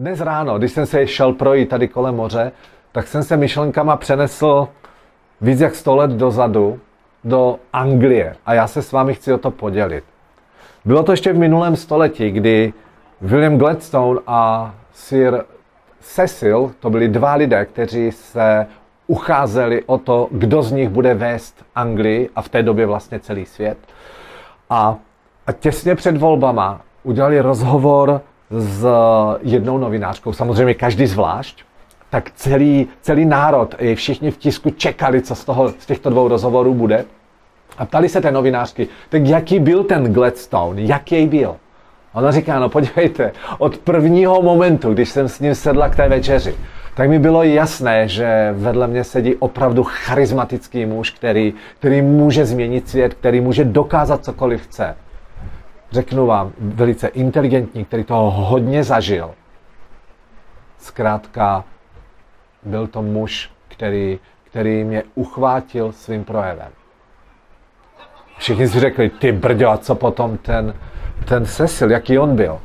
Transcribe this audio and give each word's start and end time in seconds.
Dnes 0.00 0.20
ráno, 0.20 0.58
když 0.58 0.72
jsem 0.72 0.86
se 0.86 1.06
šel 1.06 1.32
projít 1.32 1.68
tady 1.68 1.88
kolem 1.88 2.16
moře, 2.16 2.52
tak 2.92 3.06
jsem 3.06 3.22
se 3.22 3.36
myšlenkama 3.36 3.96
přenesl 3.96 4.68
víc 5.40 5.60
jak 5.60 5.74
100 5.74 5.96
let 5.96 6.10
dozadu 6.10 6.80
do 7.24 7.58
Anglie 7.72 8.36
a 8.46 8.54
já 8.54 8.66
se 8.66 8.82
s 8.82 8.92
vámi 8.92 9.14
chci 9.14 9.32
o 9.32 9.38
to 9.38 9.50
podělit. 9.50 10.04
Bylo 10.84 11.02
to 11.02 11.12
ještě 11.12 11.32
v 11.32 11.38
minulém 11.38 11.76
století, 11.76 12.30
kdy 12.30 12.72
William 13.20 13.58
Gladstone 13.58 14.20
a 14.26 14.74
Sir 14.92 15.44
Cecil, 16.00 16.72
to 16.80 16.90
byli 16.90 17.08
dva 17.08 17.34
lidé, 17.34 17.64
kteří 17.64 18.12
se 18.12 18.66
ucházeli 19.06 19.82
o 19.86 19.98
to, 19.98 20.28
kdo 20.30 20.62
z 20.62 20.72
nich 20.72 20.88
bude 20.88 21.14
vést 21.14 21.64
Anglii 21.74 22.30
a 22.36 22.42
v 22.42 22.48
té 22.48 22.62
době 22.62 22.86
vlastně 22.86 23.20
celý 23.20 23.46
svět. 23.46 23.78
A, 24.70 24.96
a 25.46 25.52
těsně 25.52 25.94
před 25.94 26.16
volbama 26.16 26.80
udělali 27.02 27.40
rozhovor 27.40 28.20
s 28.50 28.86
jednou 29.42 29.78
novinářkou, 29.78 30.32
samozřejmě 30.32 30.74
každý 30.74 31.06
zvlášť, 31.06 31.62
tak 32.10 32.30
celý, 32.30 32.88
celý 33.02 33.24
národ, 33.24 33.74
i 33.78 33.94
všichni 33.94 34.30
v 34.30 34.36
tisku 34.36 34.70
čekali, 34.70 35.22
co 35.22 35.34
z, 35.34 35.44
toho, 35.44 35.68
z 35.68 35.86
těchto 35.86 36.10
dvou 36.10 36.28
rozhovorů 36.28 36.74
bude. 36.74 37.04
A 37.78 37.84
ptali 37.84 38.08
se 38.08 38.20
té 38.20 38.30
novinářky, 38.30 38.88
tak 39.08 39.26
jaký 39.26 39.58
byl 39.58 39.84
ten 39.84 40.12
Gladstone, 40.12 40.82
jaký 40.82 41.26
byl? 41.26 41.56
Ona 42.12 42.32
říká, 42.32 42.58
no 42.58 42.68
podívejte, 42.68 43.32
od 43.58 43.78
prvního 43.78 44.42
momentu, 44.42 44.94
když 44.94 45.08
jsem 45.08 45.28
s 45.28 45.40
ním 45.40 45.54
sedla 45.54 45.88
k 45.88 45.96
té 45.96 46.08
večeři, 46.08 46.54
tak 46.94 47.08
mi 47.08 47.18
bylo 47.18 47.42
jasné, 47.42 48.08
že 48.08 48.54
vedle 48.56 48.86
mě 48.86 49.04
sedí 49.04 49.34
opravdu 49.34 49.84
charismatický 49.84 50.86
muž, 50.86 51.10
který, 51.10 51.54
který 51.78 52.02
může 52.02 52.46
změnit 52.46 52.88
svět, 52.88 53.14
který 53.14 53.40
může 53.40 53.64
dokázat 53.64 54.24
cokoliv 54.24 54.62
chce. 54.62 54.96
Řeknu 55.90 56.26
vám, 56.26 56.52
velice 56.58 57.08
inteligentní, 57.08 57.84
který 57.84 58.04
toho 58.04 58.30
hodně 58.30 58.84
zažil. 58.84 59.30
Zkrátka, 60.78 61.64
byl 62.62 62.86
to 62.86 63.02
muž, 63.02 63.50
který, 63.68 64.18
který 64.44 64.84
mě 64.84 65.02
uchvátil 65.14 65.92
svým 65.92 66.24
projevem. 66.24 66.68
Všichni 68.38 68.68
si 68.68 68.80
řekli, 68.80 69.10
ty 69.10 69.32
brďo, 69.32 69.70
a 69.70 69.78
co 69.78 69.94
potom 69.94 70.38
ten, 70.38 70.74
ten 71.24 71.46
Cecil, 71.46 71.90
jaký 71.90 72.18
on 72.18 72.36
byl. 72.36 72.60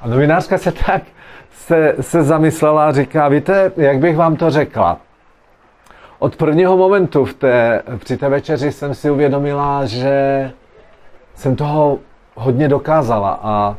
A 0.00 0.08
novinářka 0.08 0.58
se 0.58 0.72
tak 0.72 1.02
se, 1.50 1.94
se 2.00 2.22
zamyslela 2.22 2.88
a 2.88 2.92
říká, 2.92 3.28
víte, 3.28 3.72
jak 3.76 3.98
bych 3.98 4.16
vám 4.16 4.36
to 4.36 4.50
řekla? 4.50 5.00
Od 6.18 6.36
prvního 6.36 6.76
momentu 6.76 7.24
v 7.24 7.34
té, 7.34 7.82
při 7.98 8.16
té 8.16 8.28
večeři 8.28 8.72
jsem 8.72 8.94
si 8.94 9.10
uvědomila, 9.10 9.86
že 9.86 10.50
jsem 11.34 11.56
toho 11.56 11.98
hodně 12.38 12.68
dokázala 12.68 13.40
a 13.42 13.76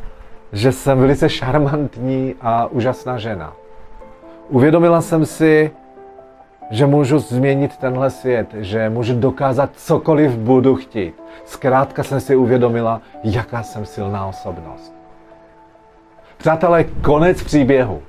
že 0.51 0.71
jsem 0.71 0.99
velice 0.99 1.29
šarmantní 1.29 2.35
a 2.41 2.65
úžasná 2.65 3.17
žena. 3.17 3.53
Uvědomila 4.49 5.01
jsem 5.01 5.25
si, 5.25 5.71
že 6.69 6.85
můžu 6.85 7.19
změnit 7.19 7.77
tenhle 7.77 8.09
svět, 8.09 8.47
že 8.53 8.89
můžu 8.89 9.19
dokázat 9.19 9.69
cokoliv 9.75 10.31
budu 10.31 10.75
chtít. 10.75 11.15
Zkrátka 11.45 12.03
jsem 12.03 12.19
si 12.19 12.35
uvědomila, 12.35 13.01
jaká 13.23 13.63
jsem 13.63 13.85
silná 13.85 14.25
osobnost. 14.25 14.93
Přátelé, 16.37 16.83
konec 16.83 17.43
příběhu. 17.43 18.01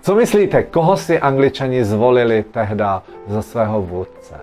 Co 0.00 0.14
myslíte, 0.14 0.62
koho 0.62 0.96
si 0.96 1.20
angličani 1.20 1.84
zvolili 1.84 2.42
tehda 2.42 3.02
za 3.26 3.42
svého 3.42 3.82
vůdce? 3.82 4.40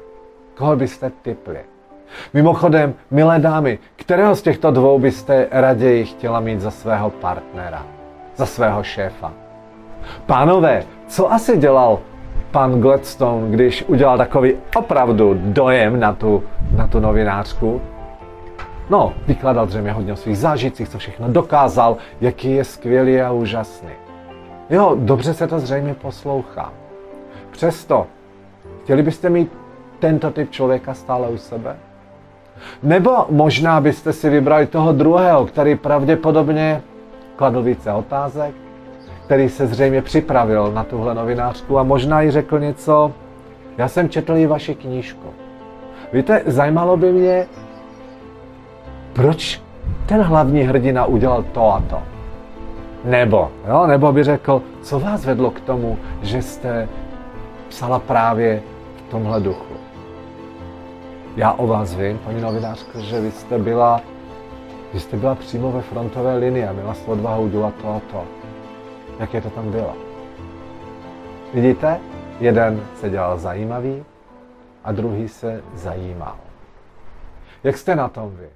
Koho 0.56 0.76
byste 0.76 1.12
typli? 1.22 1.60
Mimochodem, 2.34 2.94
milé 3.12 3.40
dámy, 3.40 3.80
kterého 3.96 4.36
z 4.36 4.42
těchto 4.42 4.72
dvou 4.72 5.00
byste 5.00 5.48
raději 5.52 6.06
chtěla 6.06 6.40
mít 6.40 6.62
za 6.62 6.72
svého 6.72 7.10
partnera, 7.10 7.86
za 8.36 8.46
svého 8.46 8.84
šéfa? 8.84 9.32
Pánové, 10.26 10.84
co 11.08 11.34
asi 11.34 11.58
dělal 11.58 12.00
pan 12.52 12.82
Gladstone, 12.82 13.50
když 13.50 13.84
udělal 13.88 14.18
takový 14.18 14.54
opravdu 14.76 15.38
dojem 15.42 16.00
na 16.00 16.14
tu, 16.14 16.44
na 16.76 16.88
tu 16.88 17.00
novinářku? 17.00 17.82
No, 18.90 19.14
vykladal 19.28 19.66
dřejmě 19.66 19.92
hodně 19.92 20.14
o 20.14 20.16
svých 20.16 20.38
zážitcích, 20.38 20.90
co 20.90 20.98
všechno 20.98 21.32
dokázal, 21.32 21.98
jaký 22.22 22.52
je 22.56 22.64
skvělý 22.64 23.22
a 23.22 23.32
úžasný. 23.32 23.90
Jo, 24.70 24.96
dobře 25.00 25.34
se 25.34 25.48
to 25.48 25.60
zřejmě 25.60 25.94
poslouchá. 25.94 26.74
Přesto, 27.52 28.08
chtěli 28.84 29.04
byste 29.04 29.30
mít 29.30 29.52
tento 30.00 30.32
typ 30.32 30.52
člověka 30.52 30.94
stále 30.94 31.28
u 31.28 31.38
sebe? 31.38 31.76
Nebo 32.84 33.26
možná 33.30 33.82
byste 33.82 34.14
si 34.14 34.30
vybrali 34.30 34.66
toho 34.66 34.94
druhého, 34.94 35.46
který 35.46 35.76
pravděpodobně 35.76 36.82
kladl 37.36 37.62
více 37.62 37.92
otázek, 37.92 38.56
který 39.26 39.50
se 39.50 39.68
zřejmě 39.68 40.02
připravil 40.02 40.72
na 40.72 40.84
tuhle 40.84 41.16
novinářku 41.16 41.80
a 41.80 41.84
možná 41.84 42.22
jí 42.22 42.32
řekl 42.32 42.60
něco, 42.60 43.12
já 43.78 43.88
jsem 43.88 44.10
četl 44.10 44.36
i 44.36 44.48
vaši 44.48 44.76
knížku. 44.76 45.28
Víte, 46.14 46.42
zajímalo 46.46 46.98
by 46.98 47.12
mě, 47.12 47.46
proč 49.14 49.62
ten 50.06 50.22
hlavní 50.22 50.62
hrdina 50.62 51.06
udělal 51.06 51.44
to 51.44 51.74
a 51.74 51.84
to. 51.90 52.00
Nebo, 53.04 53.52
jo, 53.68 53.88
nebo 53.88 54.12
by 54.12 54.24
řekl, 54.24 54.62
co 54.82 55.00
vás 55.00 55.26
vedlo 55.26 55.52
k 55.52 55.60
tomu, 55.60 55.98
že 56.22 56.42
jste 56.42 56.90
psala 57.70 58.00
právě 58.00 58.62
v 58.98 59.12
tomhle 59.12 59.40
duchu. 59.40 59.77
Já 61.38 61.54
o 61.54 61.68
vás 61.68 61.96
vím, 61.96 62.18
paní 62.18 62.42
novinářko, 62.42 63.00
že 63.00 63.22
vy 63.22 63.32
jste 63.32 63.58
byla, 63.60 64.02
vy 64.94 65.00
jste 65.00 65.18
byla 65.18 65.36
přímo 65.36 65.72
ve 65.72 65.82
frontové 65.82 66.38
linii 66.38 66.66
a 66.68 66.74
měla 66.74 66.94
jste 66.94 67.12
odvahu 67.12 67.44
udělat 67.44 67.74
to 67.82 67.88
a 67.90 68.02
to. 68.12 68.26
Jaké 69.20 69.42
to 69.42 69.50
tam 69.50 69.72
bylo? 69.72 69.94
Vidíte? 71.54 72.00
Jeden 72.40 72.86
se 72.96 73.10
dělal 73.10 73.38
zajímavý 73.38 74.04
a 74.84 74.92
druhý 74.92 75.28
se 75.28 75.64
zajímal. 75.74 76.36
Jak 77.64 77.78
jste 77.78 77.96
na 77.96 78.10
tom 78.10 78.36
vy? 78.36 78.50